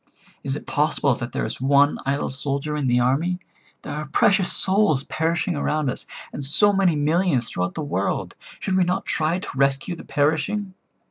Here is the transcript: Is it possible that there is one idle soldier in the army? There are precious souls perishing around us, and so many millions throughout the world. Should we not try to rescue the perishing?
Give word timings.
Is 0.43 0.55
it 0.55 0.65
possible 0.65 1.13
that 1.13 1.31
there 1.31 1.45
is 1.45 1.61
one 1.61 1.99
idle 2.07 2.31
soldier 2.31 2.75
in 2.75 2.87
the 2.87 2.99
army? 2.99 3.37
There 3.83 3.93
are 3.93 4.07
precious 4.07 4.51
souls 4.51 5.03
perishing 5.03 5.55
around 5.55 5.91
us, 5.91 6.07
and 6.33 6.43
so 6.43 6.73
many 6.73 6.95
millions 6.95 7.47
throughout 7.49 7.75
the 7.75 7.83
world. 7.83 8.33
Should 8.59 8.77
we 8.77 8.83
not 8.83 9.05
try 9.05 9.37
to 9.37 9.49
rescue 9.59 9.95
the 9.95 10.03
perishing? 10.03 10.73